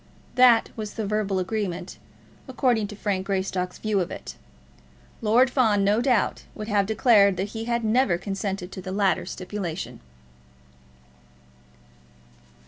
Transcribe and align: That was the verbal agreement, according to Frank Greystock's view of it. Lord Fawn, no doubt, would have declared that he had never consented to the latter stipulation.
That 0.33 0.71
was 0.75 0.95
the 0.95 1.05
verbal 1.05 1.37
agreement, 1.37 1.99
according 2.47 2.87
to 2.87 2.95
Frank 2.95 3.27
Greystock's 3.27 3.77
view 3.77 3.99
of 3.99 4.09
it. 4.09 4.35
Lord 5.21 5.51
Fawn, 5.51 5.83
no 5.83 6.01
doubt, 6.01 6.45
would 6.55 6.67
have 6.67 6.87
declared 6.87 7.37
that 7.37 7.49
he 7.49 7.65
had 7.65 7.83
never 7.83 8.17
consented 8.17 8.71
to 8.71 8.81
the 8.81 8.91
latter 8.91 9.27
stipulation. 9.27 9.99